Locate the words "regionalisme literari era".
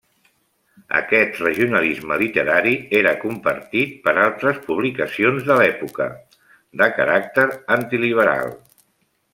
1.41-3.13